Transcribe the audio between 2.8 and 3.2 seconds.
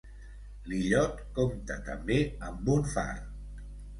far.